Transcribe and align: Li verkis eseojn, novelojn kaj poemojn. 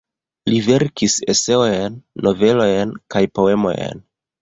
Li 0.51 0.61
verkis 0.67 1.17
eseojn, 1.35 2.01
novelojn 2.29 2.99
kaj 3.17 3.25
poemojn. 3.39 4.07